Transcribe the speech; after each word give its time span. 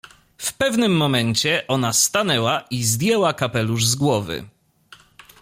W 0.37 0.53
pewnym 0.53 0.97
momencie 0.97 1.67
ona 1.67 1.93
stanęła 1.93 2.61
i 2.69 2.83
zdjęła 2.83 3.33
kapelusz 3.33 3.85
z 3.87 3.95
głowy. 3.95 4.45